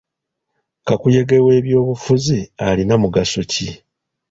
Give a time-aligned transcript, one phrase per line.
[0.87, 3.67] Kakuyege w'ebyobufuzi alina mugaso ki?